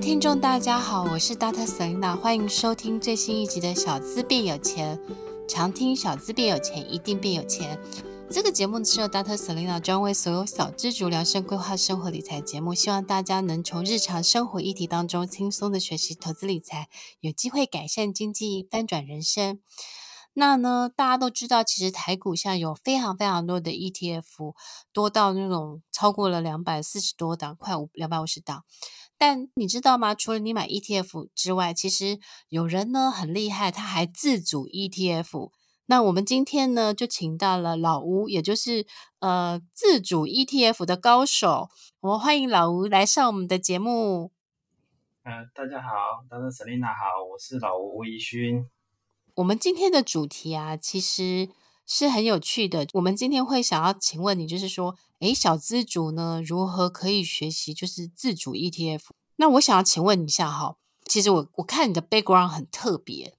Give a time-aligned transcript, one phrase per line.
[0.00, 1.66] 听众，大家好，我是 Dr.
[1.66, 4.98] Selina，欢迎收听最新一集的《小资变有钱》。
[5.46, 7.78] 常听小资变有钱，一定变有钱。
[8.30, 9.36] 这个节目是由 Dr.
[9.36, 16.88] Selina 专为所有小资族量身规划生活理财节目，希望大家能从日常生活议题当中轻松的学习投资理财，
[17.20, 19.60] 有机会改善经济，翻转人生。
[20.32, 24.54] 那呢，大家都知道，其实台股现在有非常非常多的 ETF，
[24.94, 28.64] 多到那种超过了两百四十多档，快五两百五十档。
[29.20, 30.14] 但你知道吗？
[30.14, 35.50] 除了你买 ETF 之外，其实有人呢很厉害，他还自主 ETF。
[35.84, 38.86] 那我们今天呢就请到了老吴，也就是
[39.18, 41.68] 呃自主 ETF 的高手。
[42.00, 44.32] 我们欢迎老吴来上我们的节目。
[45.22, 48.66] 呃，大家好，大家 Selina 好，我是老吴吴怡勋。
[49.34, 51.50] 我们今天的主题啊，其实
[51.92, 52.86] 是很有趣的。
[52.92, 59.00] 我们今天会想要请问你，就是说，诶，小资主呢，如何可以学习就是自主 ETF？
[59.36, 63.34] 那我想要请问你一下哈，其实我我看你的 background 很特别，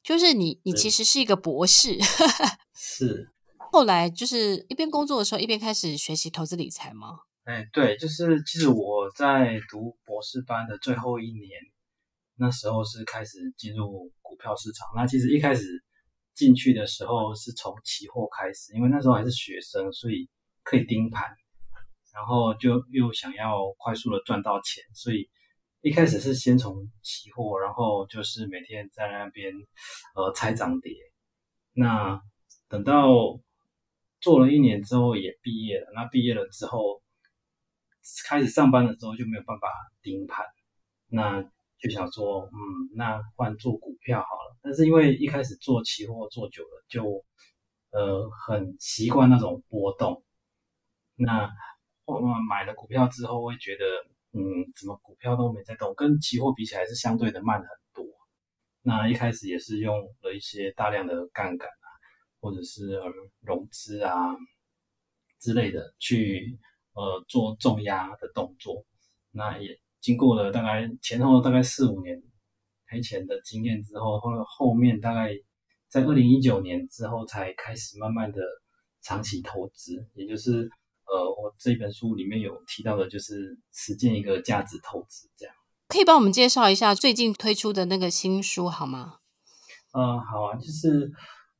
[0.00, 1.98] 就是你你其实是一个博士，
[2.72, 3.32] 是。
[3.72, 7.18] 后来就是一边工作的时候，一边开始学习投资理财吗？
[7.42, 11.50] 哎，对，就是其实我在读博士班的最后一年。
[12.40, 14.86] 那时候是开始进入股票市场。
[14.94, 15.64] 那其实一开始
[16.38, 20.28] 进去的时候是从期货开始，因为那时候还是学生，所以
[20.62, 21.26] 可以盯盘，
[22.14, 25.28] 然后就又想要快速的赚到钱，所以
[25.80, 29.52] 一开始是先从期货，然后就是每天在那边
[30.14, 30.94] 呃猜涨跌。
[31.72, 32.22] 那
[32.68, 33.08] 等到
[34.20, 37.02] 做了一年之后也毕业了，那毕业了之后
[38.28, 39.68] 开始上班的时候就没有办法
[40.02, 40.46] 盯盘，
[41.08, 41.50] 那。
[41.80, 44.56] 就想说，嗯，那换做股票好了。
[44.60, 47.24] 但是因为一开始做期货做久了，就
[47.90, 50.24] 呃很习惯那种波动。
[51.14, 51.48] 那
[52.04, 53.84] 我们买了股票之后，会觉得，
[54.32, 54.42] 嗯，
[54.74, 58.04] 怎么股票都没在动，跟期货比起来是相对的慢很多。
[58.82, 61.86] 那一开始也是用了一些大量的杠杆啊，
[62.40, 63.00] 或者是
[63.40, 64.34] 融资啊
[65.38, 66.58] 之类的去
[66.94, 68.84] 呃做重压的动作。
[69.30, 69.78] 那也。
[70.00, 72.22] 经过了大概前后大概四五年
[72.86, 75.30] 赔钱的经验之后，后后面大概
[75.88, 78.40] 在二零一九年之后才开始慢慢的
[79.02, 80.70] 长期投资，也就是
[81.06, 85.54] 呃我这本书里面有提到的，就是实践一个价值投资这样。
[85.88, 89.18] 可以帮我们介绍一下最近推出的那个新书好吗？
[89.92, 91.10] 呃，好啊，就是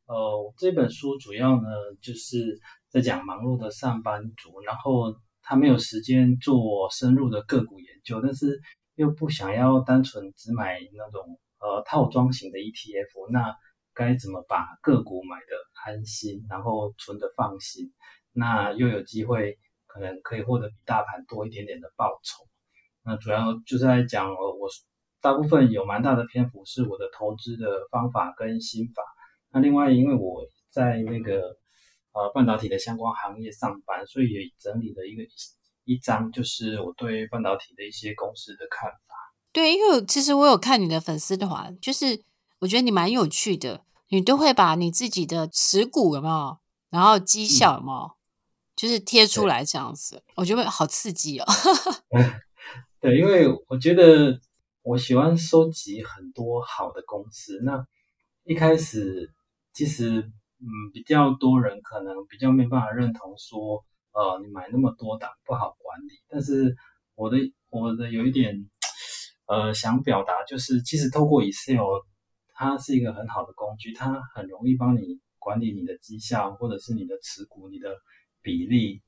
[0.06, 1.68] 呃这本书主要呢
[2.00, 5.14] 就是在讲忙碌的上班族，然后。
[5.48, 8.60] 他没有时间做深入的个股研究，但是
[8.96, 13.56] 又不想要单纯只买那种呃套装型的 ETF，那
[13.94, 17.94] 该怎么把个股买得安心，然后存得放心，
[18.34, 22.44] 那又有机会可能可以获得比大盘多一点点的报酬？
[23.02, 24.68] 那主要就是在讲我
[25.22, 29.02] 大部分有蛮大的篇幅是我的投资的方法跟心法。
[29.50, 31.56] 那另外因为我在那个。
[32.12, 35.22] 呃，半导体的相关行业上班，所以也整理了一个
[35.84, 39.14] 一张，就是我对半导体的一些公司的看法。
[39.52, 42.22] 对，因为其实我有看你的粉丝团，就是
[42.60, 46.58] 我觉得你蛮有趣的，你都会把你自己的持股有没有，
[46.90, 48.16] 然后绩效有没有，嗯、
[48.74, 51.46] 就是贴出来这样子，我觉得好刺激哦。
[53.00, 54.40] 对，因为我觉得
[54.82, 57.60] 我喜欢收集很多好的公司。
[57.62, 57.86] 那
[58.44, 59.32] 一开始
[59.72, 60.32] 其实。
[60.60, 66.20] 嗯，比较多人可能比较没办法认同说，呃，你买那么多档不好管理。
[66.28, 66.74] 但是
[67.14, 67.36] 我的
[67.70, 68.68] 我的有一点，
[69.46, 71.84] 呃，想表达就是，其实透过 Excel，
[72.54, 77.96] 它是一个很好的工具，它很容易帮你管理你的绩效，或者是你的持股、你的
[78.42, 79.00] 比例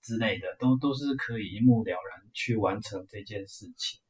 [0.00, 4.00] 之类的，都都是可以一目了然去完成这件事情。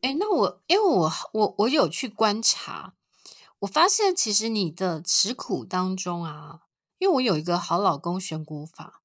[0.00, 2.94] 哎，那我因为我我我有去观察。
[3.62, 6.62] 我发现其实你的持股当中啊，
[6.98, 9.02] 因为我有一个好老公选股法，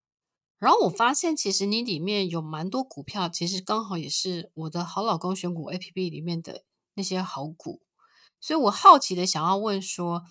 [0.58, 6.64] 然后我发现其实你里面有蛮多股票，其实刚好也是我的好老公选股 APP 里面的
[6.96, 7.84] 那些好股，
[8.42, 10.24] 所以我好奇的想要问说，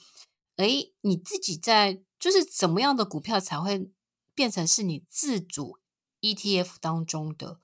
[0.56, 3.93] 诶，你自己在就是怎么样的股票才会
[4.35, 5.79] 变成是你自主
[6.21, 7.61] ETF 当中的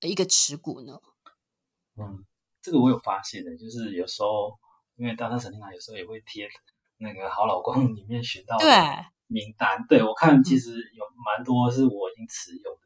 [0.00, 0.98] 一个持股呢？
[1.98, 2.24] 嗯，
[2.62, 4.58] 这个我有发现的，就是有时候。
[4.96, 6.48] 因为大家曾经有时候也会贴
[6.98, 8.64] 那个好老公里面选到的
[9.26, 12.80] 名单，对，对我看其实有蛮多是我已经持有的，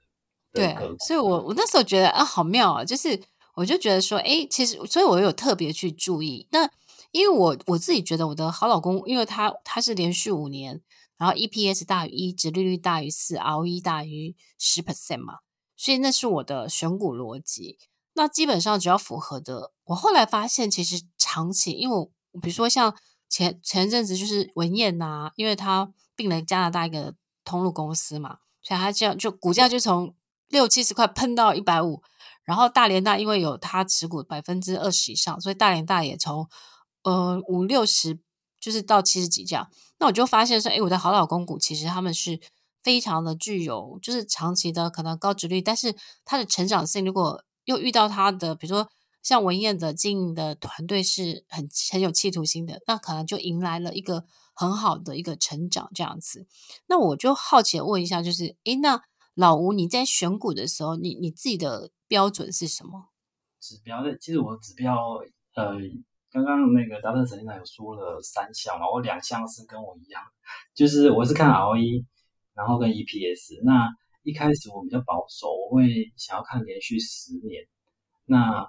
[0.53, 3.21] 对，所以我我那时候觉得啊，好妙啊，就是
[3.55, 6.49] 我就觉得说，哎，其实，所以我有特别去注意。
[6.51, 6.69] 那
[7.13, 10.81] 因为我我自己觉得我的好老公，因为他他是连续五年，
[11.19, 15.39] 然后 EPS 大于一，殖利率大于四，ROE 大于十 percent 嘛，
[15.77, 17.79] 所以那是我的选股逻辑。
[18.21, 22.95] 那基本上只要符合的，我后来发现其实长期，因为我比如说像
[23.31, 27.15] 前前阵子就是文燕呐、啊，因为他并了加拿大一个
[27.47, 30.15] 通路公司嘛，所以他这样就股价就从
[30.49, 32.03] 六七十块喷到一百五，
[32.45, 36.47] 然后大连大因为有他持股百分之二十以上，所以大连大也从
[37.05, 38.19] 呃五六十
[38.61, 39.71] 就是到七十几这样。
[39.99, 42.39] 那我就发现说，哎，我的好老公股其实他们是
[42.83, 45.97] 非常的具有，就是长期的可能高殖率，但是
[46.27, 48.91] 它的成长性如果又遇到他的，比如说
[49.23, 54.25] 像文曄的经营的团队是很很有企图心的，那可能就迎来了一个
[54.55, 56.49] 很好的一个成长这样子。
[56.89, 59.01] 那我就好奇问一下，就是，诶，那
[59.35, 63.11] 老吴你在选股的时候，你你自己的标准是什么？
[63.61, 64.97] 指标的，其实我指标，
[65.55, 65.77] 呃，
[66.33, 70.21] 刚刚那个达特神经有说了三项嘛，我两项是跟我一样，
[70.75, 72.05] 就是我是看 ROE，
[72.55, 73.95] 然后跟 EPS，那。
[74.31, 77.67] 一开始我比较保守，我会想要看连续十年。
[78.27, 78.65] 那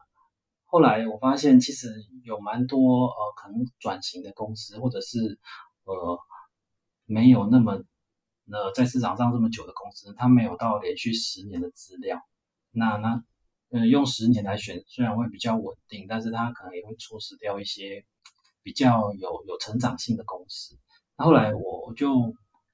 [0.66, 1.88] 后来我发现，其实
[2.24, 5.40] 有蛮多呃可能转型的公司，或者是
[5.84, 6.20] 呃
[7.06, 7.74] 没有那么
[8.52, 12.20] 呃在市场上这么久的公司，它没有到连续十年的资料。
[12.72, 13.24] 那那
[13.70, 18.04] 呃用十年来选，虽然会比较稳定，但是它可能也会错失掉一些
[18.64, 20.76] 比较有有成长性的公司。
[21.18, 22.10] 那后来我就。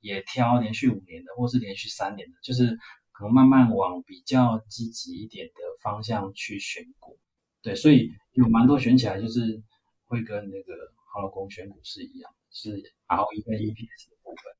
[0.08, 2.78] 也挑连续五年的，或是连续三年的，就是
[3.12, 7.20] 可能慢慢往比较积极一点的方向去选股。
[7.62, 9.62] 对，所以有蛮多选起来就是
[10.06, 10.74] 会跟那个
[11.14, 14.54] 好老公选股是一样，是 ROE 跟 EPS 的部分。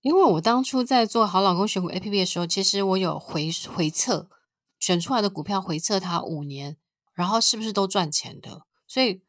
[0.00, 4.30] 因为我当初在做好老公选股 APP 的时候，其实我有回回测
[4.78, 6.78] 选出来的股票，回测它五年，
[7.12, 9.22] 然后是不是都赚钱的，所以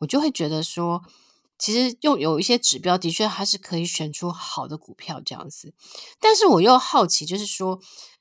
[0.00, 1.02] 我就会觉得说。
[1.60, 5.74] 其实用有一些指标，的确它是可以选出好的股票这样子。
[6.18, 7.78] 但是我又好奇，就是说，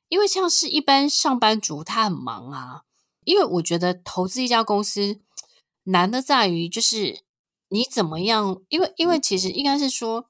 [0.10, 2.82] 因为像是一般上班族，他很忙啊。
[3.24, 5.22] 因为我觉得投资一家公司
[5.84, 7.24] 难的在于，就是
[7.70, 8.62] 你怎么样？
[8.68, 10.26] 因为因为其实应该是说，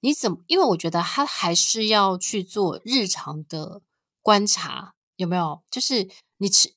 [0.00, 0.38] 你怎么？
[0.46, 3.82] 因为我觉得他还是要去做日常的
[4.22, 5.60] 观察，有没有？
[5.68, 6.08] 就是
[6.38, 6.72] 你持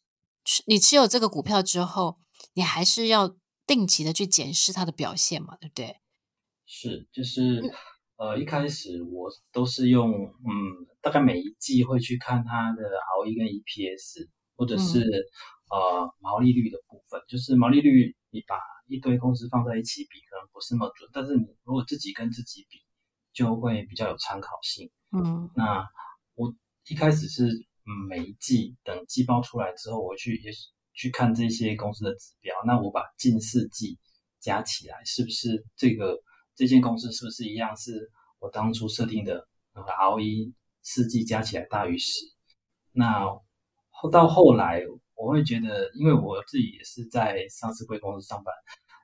[0.65, 2.18] 你持有这个股票之后，
[2.53, 3.35] 你还是要。
[3.68, 5.98] 定期的去检视它的表现嘛，对不对？
[6.66, 7.62] 是，就是
[8.16, 17.22] 呃，一开始我都是用嗯，大概每一季会去看它的 ROE 跟 EPS，或者是、嗯、呃毛利率的部分。
[17.28, 18.56] 就是毛利率，你把
[18.88, 22.80] 一堆公司放在一起比，可能不是那么准，但是你如果自己跟自己比，
[23.34, 24.90] 就会比较有参考性。
[25.12, 25.86] 嗯，那
[26.36, 26.54] 我
[26.88, 30.69] 一开始是嗯，每一季等季报出来之后，我去也是。
[30.97, 33.99] 去看这些公司的指标，那我把近四季
[34.39, 36.19] 加起来，是不是这个
[36.55, 37.77] 这间公司是不是一样？
[37.77, 38.09] 是
[38.39, 40.51] 我当初设定的那个 ROE
[40.81, 42.09] 四季加起来大于十？
[42.91, 43.25] 那
[43.91, 44.81] 后到后来，
[45.13, 48.51] 我会觉得，因为我自己也是在上市柜公司上班，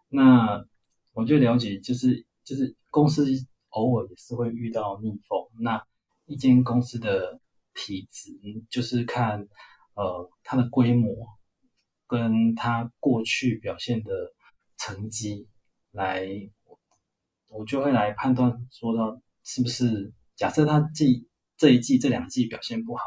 [0.09, 0.65] 那
[1.11, 3.23] 我就了解，就是就是公司
[3.69, 5.47] 偶尔也是会遇到逆风。
[5.59, 5.79] 那
[6.25, 7.39] 一间公司的
[7.75, 8.31] 体质，
[8.71, 9.47] 就是看
[9.93, 11.15] 呃它的规模。
[12.13, 14.11] 跟他过去表现的
[14.77, 15.47] 成绩
[15.89, 16.27] 来，
[17.49, 21.05] 我就会来判断，说到是不是假设他这
[21.57, 23.03] 这一季这两季表现不好，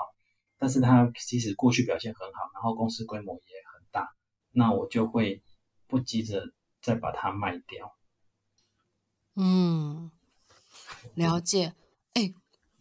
[0.59, 4.09] 但是他其实过去表现很好，然后公司规模也很大，
[4.51, 5.41] 那我就会
[5.87, 6.43] 不急着
[6.83, 7.97] 再把它卖掉。
[9.37, 10.11] 嗯，
[11.15, 11.75] 了解。
[12.15, 12.35] 哎，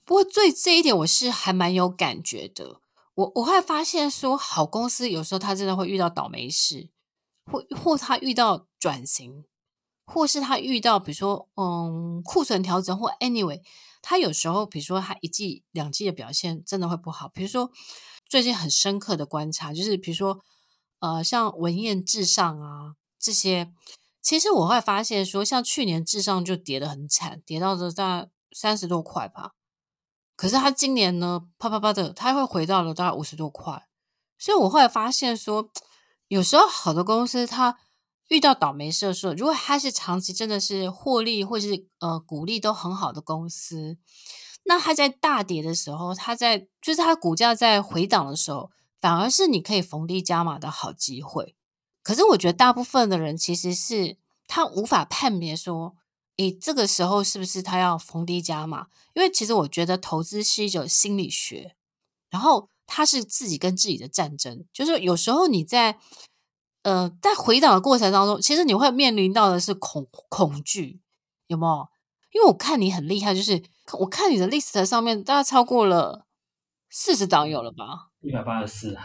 [0.04, 2.82] 不过最这一点我是还蛮有感觉的。
[3.16, 6.90] 我我会发现说，好公司有时候他真的会遇到倒霉事，
[7.52, 9.46] 或或他遇到转型，
[10.06, 13.62] 或是他遇到比如说嗯库存调整，或 anyway，
[14.02, 17.30] 他有时候比如说他一季两季的表现真的会不好。
[17.30, 17.72] 比如说
[18.28, 20.42] 最近很深刻的观察，就是比如说
[21.00, 23.72] 呃像文彦至上啊这些，
[24.22, 29.54] 其实我会发现说，像去年至上就跌得很惨，跌到了大概三十多块吧。
[30.36, 33.88] 可是他今年呢，啪啪啪的，他会回到了大概五十多块。
[34.38, 35.70] 所以我后来发现说，
[36.28, 37.78] 有时候好的公司，它
[38.28, 43.98] 遇到倒霉事的时候，如果它是长期真的是获利或是呃股利都很好的公司，
[44.66, 51.56] 那它在大跌的时候，它在就是它股价在回档的时候，反而是你可以逢低加码的好机会。
[52.04, 55.96] 可是我觉得大部分的人其实是他无法判别说。
[56.38, 58.88] 诶，这个时候是不是他要逢低加码？
[59.14, 61.76] 因为其实我觉得投资是一种心理学，
[62.30, 64.66] 然后它是自己跟自己的战争。
[64.74, 65.98] 就是有时候你在
[66.84, 71.00] 呃在回档的过程当中，其实你会面临到的是恐恐惧，
[71.48, 71.88] 有没有？
[72.32, 73.64] 因为我看你很厉害，就是
[73.94, 76.26] 我看你的 list 上面大概超过了
[76.90, 78.10] 四十档有了吧？
[78.20, 78.98] 一百八十四，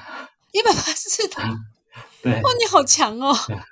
[0.51, 1.57] 一百八十四档。
[2.23, 3.33] 对，哇，你好强哦！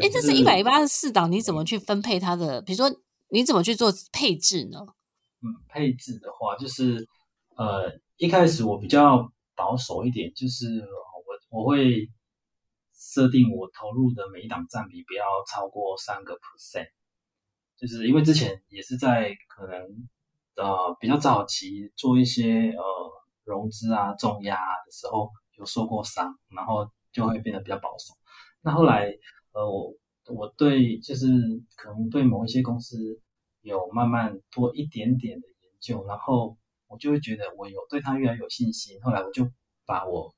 [0.00, 2.62] 哎，这是一百八十四档，你怎么去分配它的？
[2.62, 2.90] 比如说，
[3.28, 4.78] 你怎么去做配置呢？
[5.42, 7.06] 嗯，配置的话，就是
[7.56, 10.80] 呃，一开始我比较保守一点，就是
[11.50, 12.08] 我我会
[12.94, 16.88] 设定我投入的每一档占比不要超过三个 percent，
[17.76, 19.78] 就是因为之前也是在可能
[20.56, 22.82] 呃比较早期做一些呃
[23.44, 28.14] 融资啊重压的时候有受过伤，然后就会变得比较保守。
[28.62, 29.12] 那后来。
[29.52, 29.94] 呃，我
[30.28, 31.26] 我对就是
[31.76, 33.20] 可能对某一些公司
[33.60, 36.56] 有慢慢多一点点的研究，然后
[36.88, 39.00] 我就会觉得我有对他越来越有信心。
[39.02, 39.50] 后来我就
[39.84, 40.34] 把我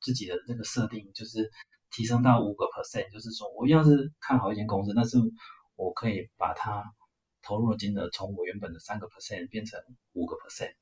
[0.00, 1.50] 自己的这个设定就是
[1.90, 5.18] 提升到五个 percent，就是说我要是看好一间公司，但是
[5.76, 6.84] 我可以把它
[7.42, 9.80] 投入的金额从我原本的三个 percent 变成
[10.12, 10.74] 五个 percent。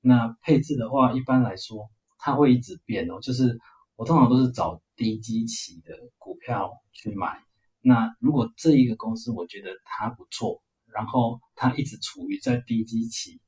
[0.00, 1.88] 那配置的话，一般来说
[2.18, 3.58] 它会一直变哦，就是。
[3.98, 7.42] 我通常都是找低基期的股票去买。
[7.80, 13.40] 那如果这一个公司我觉得它不错，然后它一直处于在低基期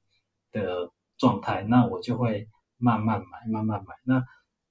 [0.52, 3.94] 的状态，那我就会慢慢买，慢慢买。
[4.04, 4.22] 那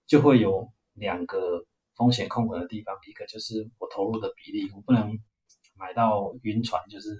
[0.05, 1.65] 就会有两个
[1.95, 5.19] 风险控管的地方，一个就是我投入的比例，我不能
[5.75, 7.19] 买到晕船，就是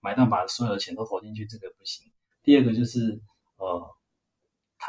[0.00, 2.10] 买到把所有的钱都投进去，这个不行。
[2.42, 3.20] 第二个就是
[3.56, 3.96] 呃。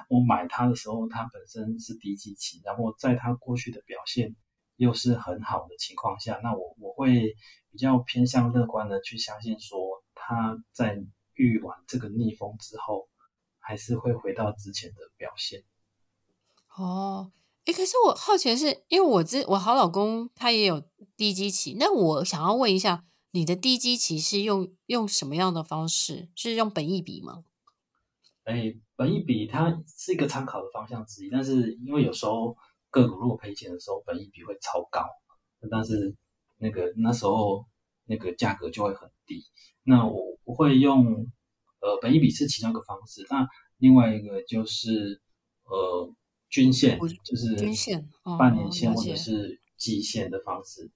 [0.09, 4.35] 我买它的时候，它本身是低基期，然后在它过去的表现
[4.75, 7.35] 又是很好的情况下，那我我会
[7.71, 9.79] 比较偏向乐观的去相信说，
[10.15, 13.07] 它在遇完这个逆风之后，
[13.59, 15.63] 还是会回到之前的表现。
[16.75, 17.31] 哦，
[17.65, 20.83] 诶，可是我好奇的是，因为我这我好老公他也有
[21.15, 26.29] 低基期，那我想要问一下，你的低基期是用用什么样的方式？
[26.35, 27.45] 是用本益比吗？
[28.43, 32.57] 哎，本益比它是一个参考的方向之一，但是因为有时候
[32.89, 35.05] 个股如果赔钱的时候，本益比会超高，
[35.71, 36.13] 但是
[36.57, 37.65] 那个那时候
[38.05, 39.45] 那个价格就会很低。
[39.83, 41.25] 那我不会用，
[41.79, 43.47] 呃，本一比是其中一个方式，那
[43.77, 45.21] 另外一个就是
[45.63, 46.13] 呃
[46.49, 50.91] 均线，就是均线，半年线或者是季线的方式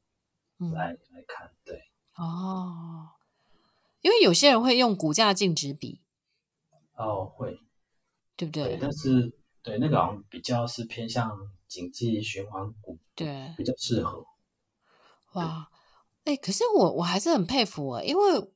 [0.73, 1.81] 来、嗯、来看，对。
[2.17, 3.07] 哦，
[4.01, 6.01] 因为有些人会用股价净值比。
[6.97, 7.57] 哦，会，
[8.35, 8.63] 对不对？
[8.63, 11.31] 对，但是对那个好像比较是偏向
[11.67, 14.25] 经济循环股，对，比较适合。
[15.33, 15.69] 哇，
[16.25, 18.51] 哎，可是我我还是很佩服啊，因为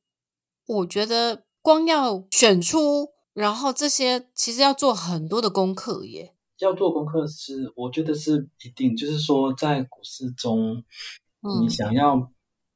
[0.66, 6.36] 我觉得光要选出，然后这些其实要做很多的功课耶。
[6.58, 10.84] 要做功课是，我觉得是一定，就是说在股市中，
[11.42, 12.32] 嗯、你想要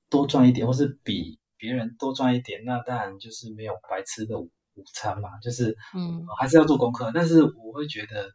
[0.09, 4.39] 多赚一点，或是比别人多赚一点，那当然就是没有白吃的。
[4.39, 4.49] 午
[4.93, 7.11] 餐嘛，就是嗯，还是要做功课。
[7.13, 8.29] 但是我会觉得，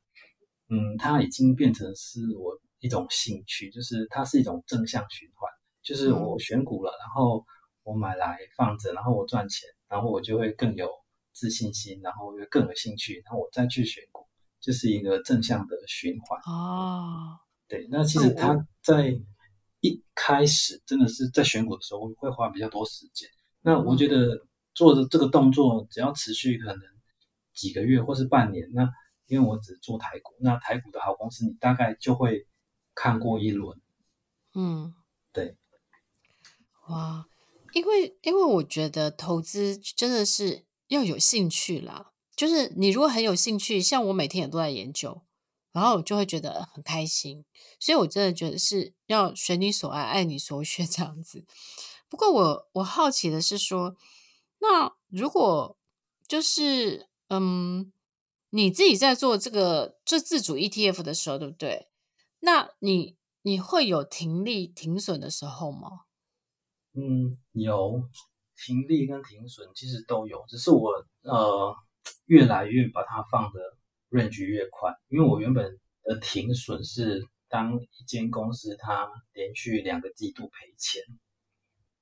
[0.68, 5.50] 嗯，它已经变成是我一种兴趣，就是它是一种正向循环。
[5.82, 7.44] 就是我选股了，然后
[7.82, 10.88] 我买来放着，然后我赚钱，然后我就会更有
[11.32, 14.26] 自信心，然后我就更有兴趣，然后我再去选股，
[14.60, 16.38] 就是一个正向的循环。
[16.52, 19.18] 哦，对，那其实它在
[19.80, 23.28] 一开始真的是在选股的时候会花比较多时间。
[23.62, 24.46] 那我觉得。
[24.74, 26.80] 做的这个动作，只要持续可能
[27.52, 28.88] 几个月或是半年，那
[29.26, 32.46] 因为我只做台股，那台股的好公司，你大概就会
[32.94, 33.80] 看过一轮。
[34.54, 34.94] 嗯，
[35.32, 35.56] 对。
[36.88, 37.26] 哇，
[37.72, 45.22] 因为因为我觉得投资真的是要有兴趣啦，就是你如果很有兴趣，像我每天也都在研究，
[45.72, 47.44] 然后我就会觉得很开心，
[47.78, 51.44] 所以我真的觉得是要选你所爱，爱你所选这样子。
[52.08, 53.96] 不过我我好奇的是说。
[54.60, 55.76] 那如果
[56.28, 57.92] 就是嗯，
[58.50, 61.88] 你自己在做这个这自主 ETF 的时候，对不对？
[62.40, 65.88] 那你你会有停利停损的时候吗？
[66.92, 68.02] 嗯，有
[68.56, 70.90] 停利跟停损其实都有，只是我
[71.22, 71.74] 呃
[72.26, 73.60] 越来越把它放的
[74.10, 81.02] range 越宽，因为我原本的停损是当一间公司它连续两个季度赔钱，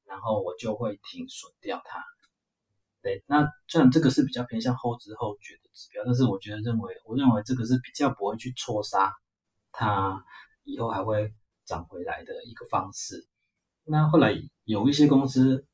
[0.04, 2.02] 然后我就会停损掉它。
[3.26, 9.14] 那虽然这个是比较偏向后知后觉的指标，但是我觉得认为，我认为这个是比较不会去错杀
[9.72, 10.24] 它
[10.64, 11.32] 以后还会
[11.64, 13.26] 涨回来的一个方式。
[13.84, 14.34] 那后来
[14.64, 15.66] 有一些公司，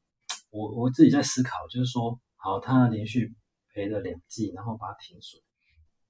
[0.51, 3.35] 我我自己在思考，就是说，好，它连续
[3.73, 5.43] 赔了两季，然后把它停损，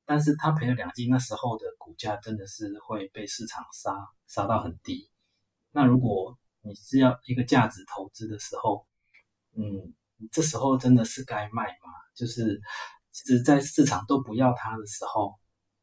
[0.04, 3.94] 但是它赔了两季，那时候的股价真的是会被市场杀
[4.26, 5.10] 杀到很低。
[5.70, 8.86] 那如果你是要一个价值投资的时候，
[9.56, 9.94] 嗯。
[10.32, 11.90] 这时候真的是该卖吗？
[12.14, 12.60] 就是，
[13.10, 15.34] 其实在市场都不要它的时候，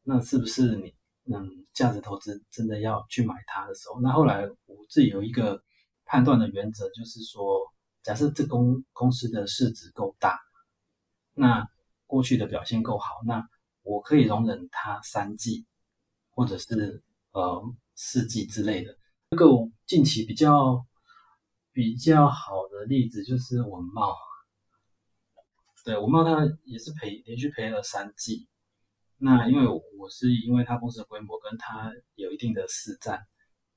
[0.02, 0.94] 那是不是你
[1.32, 5.62] 嗯，价值投资真的要去买它的时候，那后来我自己有一个
[6.04, 7.60] 判断的原则，就是说，
[8.02, 10.40] 假设这公公司的市值够大，
[11.34, 11.66] 那
[12.06, 13.46] 过去的表现够好，那
[13.82, 15.64] 我可以容忍它三季，
[16.30, 17.62] 或者是呃
[17.94, 18.96] 四季之类的。
[19.30, 19.46] 这个
[19.86, 20.84] 近期比较
[21.72, 24.14] 比较好的例子就是文茂，
[25.84, 28.48] 对，文茂他也是赔，连续赔了三季。
[29.16, 33.26] 那因为我是因为他公司的规模跟他有一定的市占，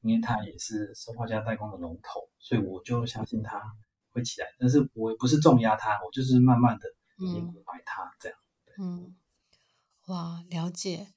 [0.02, 3.62] 因为他也是生化家代工的龙头，所以我就相信他
[4.12, 4.48] 会起来。
[4.60, 6.88] 但是我也不是重压他，我就是慢慢的
[7.20, 8.38] 嗯买他这样。
[8.80, 9.16] 嗯，
[10.08, 11.14] 哇，了解。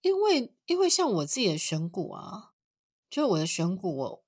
[0.00, 2.54] 因为因为像我自己的选股啊，
[3.08, 4.24] 就我的选股我我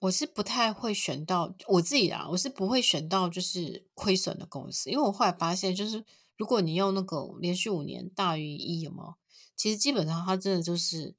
[0.00, 6.04] 我是不太会选到我自己啊，我是不会选到就是亏损的公司，因为我后来发现就是。
[6.38, 9.14] 如果你用那个连续五年大于一，有没有？
[9.56, 11.14] 其实基本上它真的就是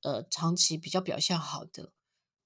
[0.00, 1.92] 呃长期比较表现好的。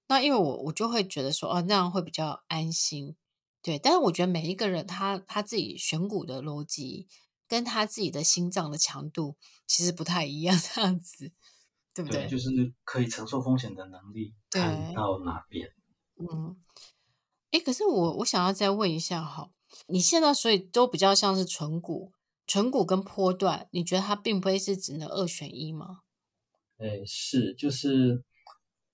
[0.08, 3.14] 那因为我我就会觉得说，哦，那样会比较安心，
[3.62, 3.78] 对。
[3.78, 7.06] 但是我觉得每一个人他他自己选股的逻辑
[7.46, 11.30] 跟他自己的心脏的强度其实不太一样，这样子，
[11.98, 12.22] 对不对？
[12.22, 12.50] 对，就是
[12.84, 15.68] 可以承受风险的能力看到哪边？
[16.20, 16.56] 嗯，
[17.50, 19.50] 哎，可是我我想要再问一下哈。
[19.88, 22.12] 你现在所以都比较像是纯股，
[22.46, 26.02] 纯股跟波段，你觉得它并不会是只能二选一吗？
[26.78, 28.22] 哎，是，就是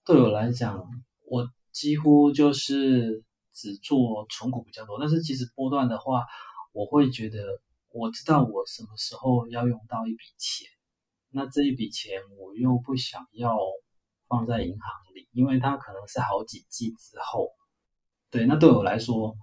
[0.03, 0.83] 对我来讲，
[1.27, 4.99] 我几乎就是只做纯股比较多。
[4.99, 6.25] 但是其实波段的话，
[6.73, 10.67] 我会觉得我知道我什么时候要用到一笔钱，
[11.35, 13.59] 那这一笔钱我又不想要
[14.29, 17.51] 放在银行里，因为它可能是好几季之后。
[18.31, 19.37] 对，那对我来说。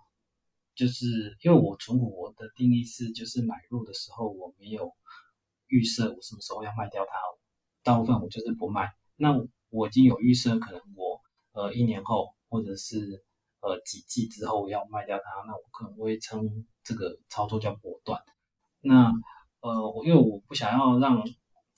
[0.73, 4.89] 就是因为我存股，我的定义是，就是买入的时候我没有
[5.67, 7.11] 预设我什么时候要卖掉它，
[7.83, 8.89] 大部分我就是不卖。
[9.17, 9.35] 那
[9.69, 13.21] 我已经有预设，可能我呃一年后或者是
[13.59, 18.23] 呃几季之后要卖掉它，那我可能会称这个操作叫波段。
[18.79, 19.11] 那
[19.59, 21.21] 呃，因为我不想要让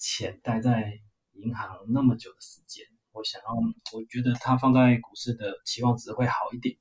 [0.04, 1.00] 钱待在
[1.32, 3.54] 银行那么久的时间，我想要，
[3.98, 6.76] 我觉得它放在股市的期望值会好一点，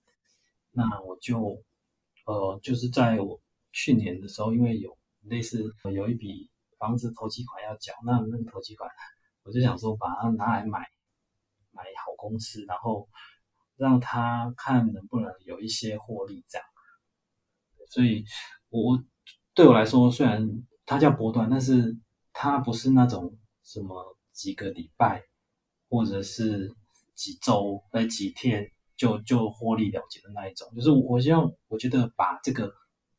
[0.72, 1.62] 那我就。
[2.24, 8.88] 呃，就是在我去年的时候，因为有类似有一笔房子投机款要缴，那那个头期款，
[9.42, 10.78] 我就想说把它拿来买
[11.72, 13.08] 买好公司，然后
[13.74, 16.66] 让他看能不能有一些获利这样。
[17.88, 18.24] 所以，
[18.68, 19.02] 我
[19.52, 20.48] 对我来说，虽然
[20.86, 21.98] 它叫波段，但是
[22.32, 25.22] 它不是那种什么几个礼拜
[25.88, 26.74] 或者是
[27.14, 28.70] 几周呃几天。
[28.94, 32.72] 就就获利了结的那一种，就是我希望，我觉得把这个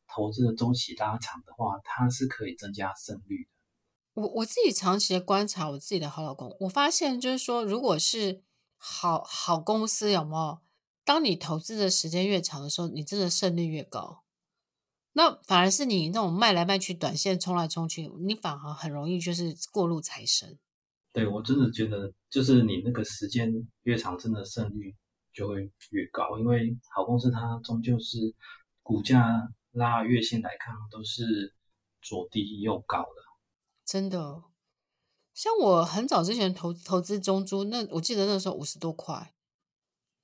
[0.08, 4.22] 投资的周期拉长的话，它是可以增加胜率的。
[4.22, 8.42] 我我自己长期的观察，我自己的好老公，我发现就是说，如果是
[8.78, 10.60] 好好公司，有没有？
[11.04, 14.23] 当你投资的时间越长的时候，你真的胜率越高。
[15.14, 20.58] 那反而是你那种卖来卖去、短线冲来冲去，你反而很容易就是过路财神。
[21.12, 23.50] 对，我真的觉得，就是你那个时间
[23.82, 24.94] 越长，真的胜率。
[25.36, 28.32] 就会越高，因为好公司它终究是
[28.84, 31.52] 股价拉月线来看都是
[32.00, 33.22] 左低右高的，
[33.84, 34.44] 真的。
[35.34, 39.34] 像我很早之前投投资中珠，那我记得那时候五十多块，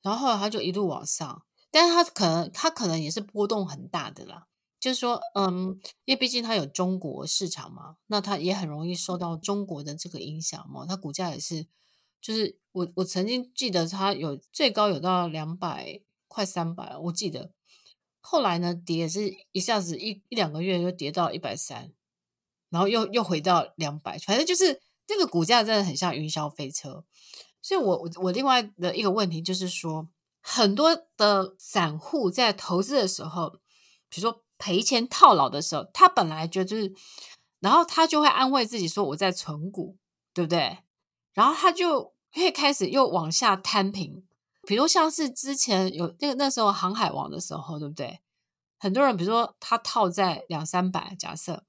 [0.00, 4.46] 然后后来它就一路往上，但是它可能它可能也是波动很大的啦，
[4.81, 11.66] 就是说，嗯，因为毕竟它有中国市场嘛，那它也很容易受到中国的这个影响嘛，它股价也是。
[12.21, 17.51] 就是我，我曾经记得它有最高有到两百，快三百，我记得。
[18.21, 21.93] 后来呢，跌也是一下子一一两个月就跌到一百三，
[22.69, 27.05] 然后又又回到两百，反正就是这个股价真的很像云霄飞车。
[27.62, 30.07] 所以我我我另外的一个问题就是说，
[30.43, 33.61] 很多的散户在投资的时候，
[34.11, 36.92] 比如说赔钱套牢的时候，他本来就就是，
[37.59, 39.96] 然后他就会安慰自己说我在存股，
[40.35, 40.79] 对不对？
[41.33, 44.23] 然后他就会开始又往下摊平，
[44.66, 48.20] 比如像是之前有那个那时候航海王的时候，对不对？
[48.79, 51.64] 很多人比如说他套在两三百，假设，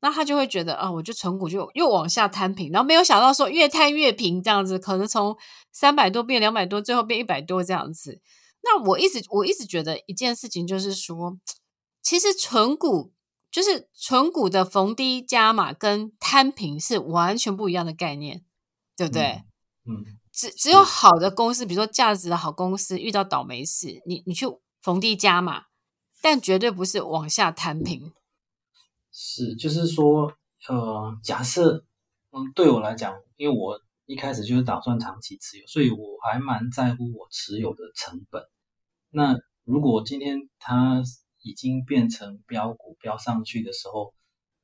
[0.00, 5.36] 那他就会觉得啊，我就存股就又往下摊平，然后没有想到说越摊越平这样子，可能从
[5.72, 8.20] 三百多变两百多，最后变一百多这样子。
[8.62, 11.36] 那我一直我一直觉得一件事情就是说，
[12.06, 13.12] 其实纯股
[13.50, 18.44] 就是纯股的逢低加码跟摊平是完全不一样的概念。
[18.98, 19.42] 对不对？
[19.84, 24.46] 嗯，只只有好的公司，比如说价值的好公司，遇到倒霉事，你你去
[24.80, 25.64] 逢低加码，
[26.22, 28.14] 但绝对不是往下摊平。
[29.12, 30.32] 是，就是说，
[30.68, 31.84] 呃，假设，
[32.30, 38.42] 嗯，对我来讲，因为我一开始就是打算长期持有，所以我还蛮在乎我持有的成本。
[39.10, 41.02] 那如果今天它
[41.46, 44.12] 已经变成标股标上去的时候，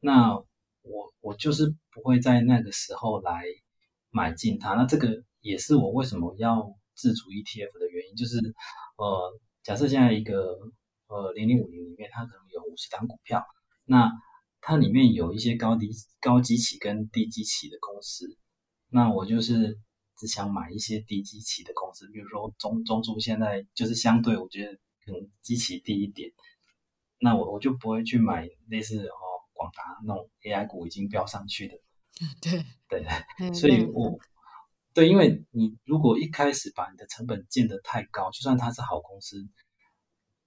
[0.00, 3.44] 那我我就是不会在那个时候来
[4.10, 4.74] 买进它。
[4.74, 8.36] 那这个也是我为什么要自主 ETF 的原因，就是
[8.96, 10.58] 呃，假设现在一个
[11.06, 13.44] 呃零零五零里面，它可能有五十档股票，
[13.84, 14.10] 那
[14.60, 15.88] 它里面有一些高低
[16.20, 18.26] 高基期跟低基期的公司，
[18.88, 19.78] 那我就是
[20.18, 24.72] 只想买一些低基期的公司，比如说中中租现在就是相对我觉得
[25.04, 26.30] 可能基期低一点，
[27.22, 29.14] 那我我就不会去买类似哦。
[29.54, 31.74] 广达那种 AI 股已经飙上去的，
[32.42, 33.06] 对对
[33.38, 34.18] 对，所以我
[34.92, 39.36] 对，因为你如果一开始把你的成本建得太高，就算它是好公司，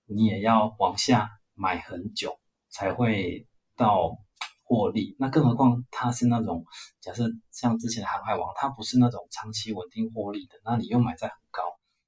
[0.05, 4.17] 你也要往下买很久才会到
[4.65, 5.15] 获利。
[5.17, 6.65] 那更何况它是那种
[6.99, 11.61] 假设像之前的航海王，它不是那种长期稳定获利的，那你又买在很高，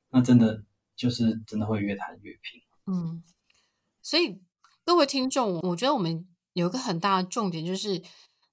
[0.10, 0.62] 那真的
[0.98, 2.62] 就是真的会越谈越平。
[2.88, 3.24] 嗯，
[4.02, 4.42] 所以
[4.88, 6.26] 各位听众，我觉得我们。
[6.54, 8.02] 有一个很大的重点就是，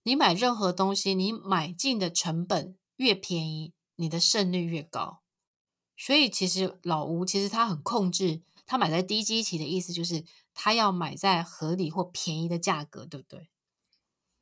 [0.03, 5.21] 你买任何东西，你买进的成本越便宜，你的胜率越高。
[5.97, 13.49] 所以其实老吴其实他很控制，他买在低基期的意思就是他要买在合理或便宜的价格，对不对？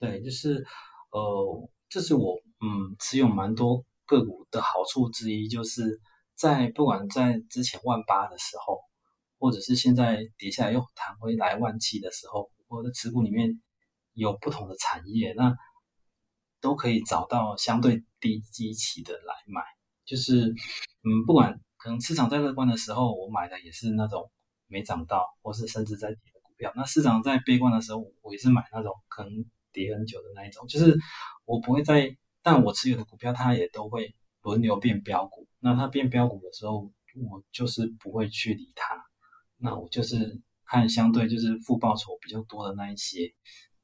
[0.00, 0.66] 对，就是
[1.10, 6.00] 呃，这是我嗯持有蛮多个股的好处之一，就是
[6.34, 8.80] 在不管在之前万八的时候，
[9.42, 12.48] 或者是现在跌下来又弹回来万七的时候。
[12.68, 13.60] 我的持股里面
[14.12, 15.52] 有不同的产业，那
[16.60, 19.60] 都可以找到相对低基期的来买。
[20.04, 20.48] 就是，
[21.02, 24.30] 嗯，不管可能市场在乐观的时候，我买的也是那种
[24.68, 26.72] 没涨到，或是甚至在跌的股票。
[26.76, 30.68] 那市场在悲观的时候，我也是买那种可能跌很久的那一种。
[30.68, 30.96] 就是
[31.44, 35.48] 我不会在，但我持有的股票它也都会轮流变标股。
[35.58, 36.90] 那它变标股的时候，
[37.28, 39.04] 我就是不会去理它。
[39.62, 40.42] 那我就是。
[40.64, 43.34] 看相对就是负报酬比较多的那一些，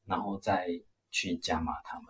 [0.07, 0.67] 然后再
[1.11, 2.07] 去加码他们。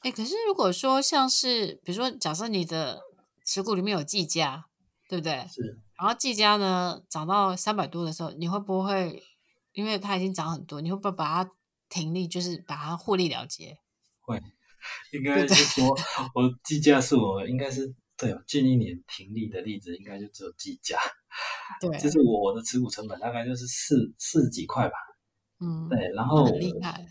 [0.00, 3.00] 哎，可是如果说像是，比如说，假设你的
[3.44, 4.66] 持股里面有计价，
[5.08, 5.46] 对不对？
[5.48, 5.78] 是。
[5.96, 9.22] 然后计价呢涨到三百多的时候，你会不会
[9.70, 11.52] 因为它已经涨很多，你会不会把它
[11.88, 13.78] 停利，就是把它获利了结？
[14.22, 14.42] 会，
[15.14, 15.96] 应该是说，
[16.34, 20.98] 我计价是我应该是对哦，近一年停利的例子，应该就只有技嘉。
[21.80, 24.94] 对，就是我我的持股成本大概就是四四十几块吧，
[25.60, 26.46] 嗯，对，然后。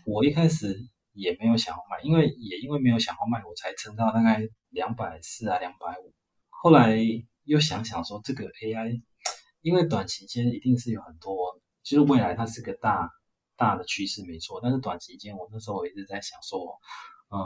[0.06, 0.76] 我一开始
[1.12, 6.12] 也没有想要卖，因为也因为没有想要卖，我才撑到大概两百四啊两百五。
[6.48, 6.98] 后来
[7.44, 9.02] 又想想说，这个 AI，
[9.60, 13.10] 因为短期间一定是有很多，就是未来它是个大
[13.56, 16.78] 大的趋势没错，但是短期间我那时候我一直在想说，
[17.30, 17.38] 嗯，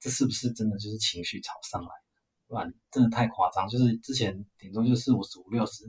[0.00, 1.88] 这是不是真的就是情绪炒上来？
[2.46, 5.84] 不然真的太夸张，就是之前顶多就是五十五六十，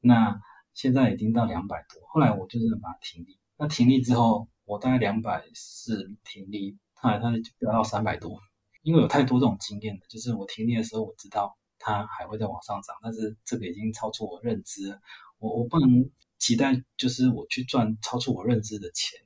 [0.00, 0.40] 那
[0.72, 2.00] 现在已经到两百多。
[2.08, 8.40] 后来我就是把它停利，那停利之后，我大概两百四停利，后来它就飙到三百多。
[8.82, 15.00] 因为有太多这种经验的，就是我停利的时候我知道它还会再往上涨，但是这个已经超出我认知了，
[15.38, 19.18] 我我不能期待就是我去赚超出我认知的钱。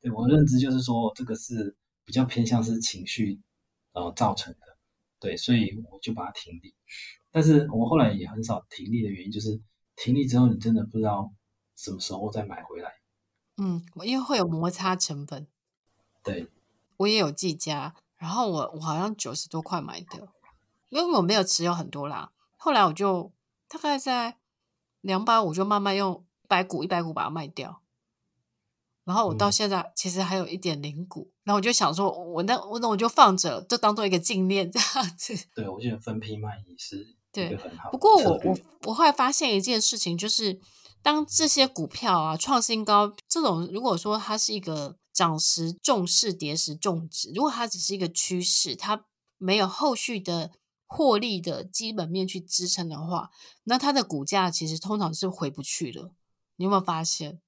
[0.00, 3.40] 对，我的认知就是说这个是比较偏向是情绪
[3.92, 4.71] 呃造成的。
[5.22, 6.74] 对，所以我就把它停利，
[7.30, 9.60] 但是我后来也很少停利的原因，就是
[9.94, 11.32] 停利之后你真的不知道
[11.76, 12.90] 什么时候再买回来。
[13.56, 15.46] 嗯，因为会有摩擦成本。
[16.24, 16.48] 对，
[16.96, 20.28] 我也有计价，然后我我好像九十多块买的，
[20.88, 22.32] 因为我没有持有很多啦。
[22.56, 23.30] 后来我就
[23.68, 24.38] 大概在
[25.02, 27.80] 两百五就慢慢用一百股一百股把它卖掉。
[29.04, 35.34] 然后我到现在其实还有一点零股，嗯、然后我就想说，我那我那我就放着，就当做一个纪念这样子。
[35.54, 37.90] 对，我觉得分批卖也是一个很好。
[37.90, 40.60] 不过我我我后来发现一件事情，就是
[41.02, 49.04] 当这些股票啊创新高，这种如果说它是一个涨时重视，跌时重值，如果它只是一个趋势，它
[49.38, 50.52] 没有后续的
[50.86, 53.30] 获利的基本面去支撑的话，
[53.64, 56.12] 那它的股价其实通常是回不去了。
[56.54, 57.40] 你有没有发现？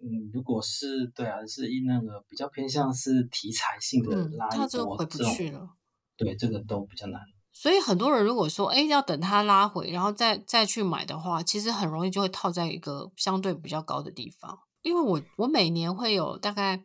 [0.00, 5.68] 嗯，如果是对啊，是以那个比较偏向是题材性的拉一波，嗯，它就回不去了。
[6.16, 7.20] 对，这个都比较难。
[7.52, 14.56] 所以很多人如果说，哎，要等它拉回，然后再再去买的话，其实很容易就会套在一个相对比较高的地方。
[14.82, 16.84] 因为我我每年会有大概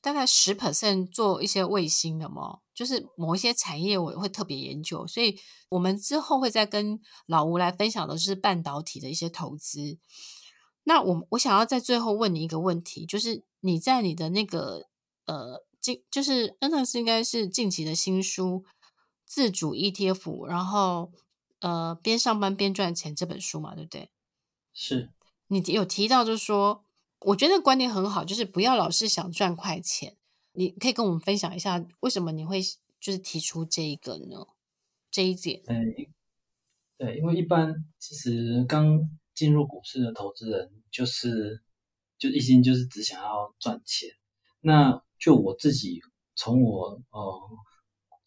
[0.00, 9.98] 大概十 percent 做一些卫星的嘛，就是某一些产业我会特别研究，所以我们之后会再跟老吴来分享的是半导体的一些投资。
[10.84, 14.86] 那我我想要在最后问你一个问题，就是你在你的那个
[15.26, 18.64] 呃近就是 Ernest 应该是近期的新书
[19.24, 21.10] 《自主 ETF》，然后
[21.60, 24.10] 呃边上班边赚钱这本书嘛，对不对？
[24.72, 25.10] 是。
[25.48, 26.84] 你有提到就是说，
[27.20, 30.16] 我觉得观点很好，就是不要老是想赚快钱。
[30.52, 32.62] 你可以跟我们分享一下，为什么你会
[33.00, 34.46] 就是提出这一个呢？
[35.10, 35.62] 这一点？
[35.64, 36.10] 对，
[36.96, 41.62] 对，因为一般其实刚进入股市的投资人，就是
[42.18, 44.08] 就一心就是只想要赚钱。
[44.60, 46.00] 那就我自己
[46.34, 47.40] 从我呃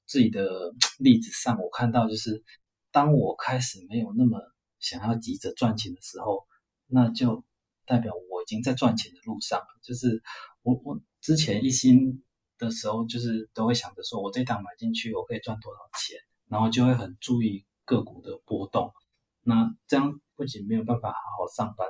[0.05, 2.43] 自己的例子上，我看到就是，
[2.91, 4.39] 当我开始没有那么
[4.79, 6.45] 想要急着赚钱的时候，
[6.85, 7.43] 那就
[7.85, 10.21] 代表我已经在赚钱的路上了，就是
[10.61, 10.99] 我我。
[11.19, 12.23] 之前一心
[12.57, 16.17] 的时候，就是都会想着说，我这档买进去，我可以赚多少钱，
[16.47, 18.93] 然后就会很注意个股的波动。
[19.41, 21.85] 那这样不仅没有办法好好上班，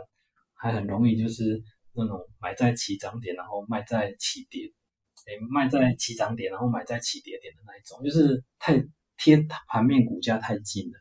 [0.56, 1.62] 还很容易就是
[1.94, 4.74] 那种买在起涨点，然后卖在起跌，
[5.28, 8.84] 诶，卖在起涨点，然后买在起跌点的那一种，就是太
[9.18, 10.98] 贴盘面股价太近了。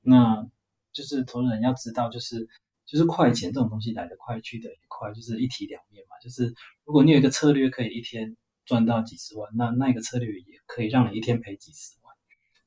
[0.00, 0.48] 那
[0.92, 2.48] 就是投资人要知道，就是。
[2.90, 6.16] 就是快钱这种东西来得快，去得也快，就是一体两面嘛。
[6.22, 6.54] 就是
[6.86, 12.16] 如果你有一个策略可以一天赚到几十万，那那个策略也可以让你一天赔几十万。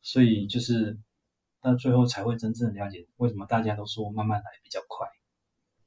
[0.03, 0.99] 所以就是
[1.61, 5.07] 到最后才会真正了解为什么大家都说慢慢来比较快。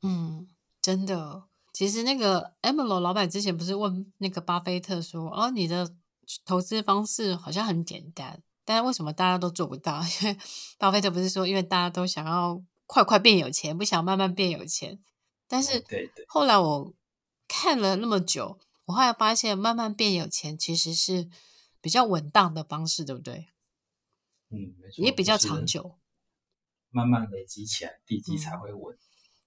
[0.02, 0.48] 嗯，
[0.80, 1.44] 真的。
[1.72, 5.94] 其实那个 Amelo 老板之前不是问那个巴菲特说：“哦，你的
[6.44, 10.38] 投资方式好像很简单，但是为什么大家都做不到？” 因为
[10.78, 12.62] 巴菲特不是说，因为大家都想要。
[12.86, 15.02] 快快变有钱，不想慢慢变有钱。
[15.48, 16.26] 但是，对对。
[16.28, 16.92] 后来我
[17.48, 21.30] 看了那么久，我后来发现，慢慢变有钱其实是
[21.80, 23.46] 比较稳当的方式，对不对？
[24.54, 25.04] 嗯，没错。
[25.04, 25.96] 也比较长久。
[26.90, 28.96] 慢慢累积起来，地基才会稳。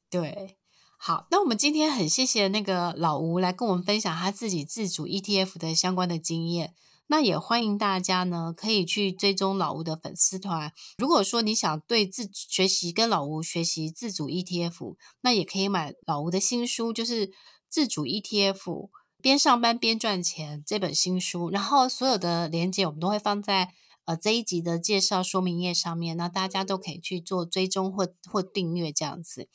[0.09, 0.57] 对，
[0.99, 6.75] 好，那我们今天很谢谢那个老吴来跟我们分享他自己自主 ETF 的相关的经验。
[7.09, 10.73] 那也欢迎大家呢，可以去追踪老吴的粉丝团。
[10.97, 17.27] 如果说你想对自学习跟老吴学习自主 ETF，那也可以买老吴的新书，就是
[17.69, 18.89] 《自主 ETF
[19.21, 21.49] 边上班边赚钱》这本新书。
[21.49, 23.73] 然后所有的链接我们都会放在
[24.07, 29.49] 呃这一集的介绍说明页上面，那大家都可以去做追踪或或订阅这样子。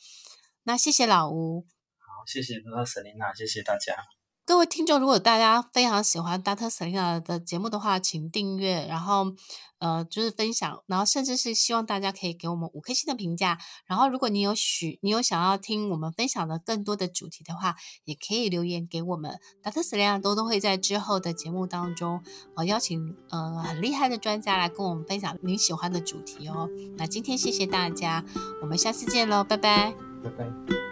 [0.63, 1.65] 那谢谢老吴，
[1.97, 3.95] 好，谢谢那个 Selina，谢谢大家。
[4.45, 6.69] 各位听众，如果大家非常喜欢 Dr.
[6.69, 9.33] Selena 的节目的话，请订阅，然后
[9.79, 13.57] 呃，就是分享，然后甚至是希望大家可以给我们五颗星的评价。
[13.85, 19.39] 然后，如果你有许你有想要听我们分享的更多的主题的话，也可以留言给我们。
[19.63, 19.81] Dr.
[19.81, 22.21] Selena 都都会在之后的节目当中，
[22.57, 26.67] 呃，邀请呃很厉害的专家来跟我们分享你喜欢的主题哦。
[26.97, 28.25] 那今天谢谢大家，
[28.61, 30.82] 我们下次见喽，拜拜，拜拜。